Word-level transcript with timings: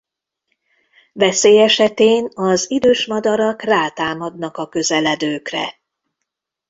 Veszély 1.13 1.61
esetén 1.61 2.29
az 2.33 2.69
idős 2.71 3.05
madarak 3.05 3.61
rátámadnak 3.61 4.57
a 4.57 4.69
közeledőkre. 4.69 5.79